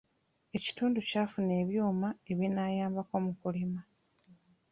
Ekitundu 0.57 0.99
kyafuna 1.09 1.53
ebyuma 1.63 2.09
ebinaayambako 2.31 3.15
mu 3.25 3.33
kulima. 3.39 3.81